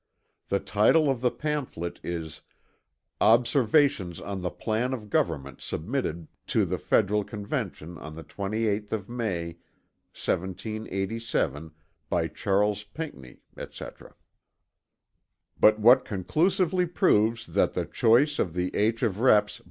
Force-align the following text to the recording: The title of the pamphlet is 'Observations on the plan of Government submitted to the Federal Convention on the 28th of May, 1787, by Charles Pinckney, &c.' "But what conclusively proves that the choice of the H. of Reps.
The 0.49 0.59
title 0.59 1.11
of 1.11 1.21
the 1.21 1.29
pamphlet 1.29 1.99
is 2.01 2.41
'Observations 3.21 4.19
on 4.19 4.41
the 4.41 4.49
plan 4.49 4.93
of 4.95 5.11
Government 5.11 5.61
submitted 5.61 6.27
to 6.47 6.65
the 6.65 6.79
Federal 6.79 7.23
Convention 7.23 7.99
on 7.99 8.15
the 8.15 8.23
28th 8.23 8.91
of 8.93 9.07
May, 9.07 9.59
1787, 10.17 11.69
by 12.09 12.27
Charles 12.27 12.83
Pinckney, 12.83 13.41
&c.' 13.55 13.85
"But 15.59 15.77
what 15.77 16.03
conclusively 16.03 16.87
proves 16.87 17.45
that 17.45 17.75
the 17.75 17.85
choice 17.85 18.39
of 18.39 18.55
the 18.55 18.75
H. 18.75 19.03
of 19.03 19.19
Reps. 19.19 19.59